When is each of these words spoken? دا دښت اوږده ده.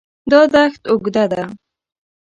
دا 0.31 0.41
دښت 0.53 0.81
اوږده 0.91 1.23
ده. 1.31 1.43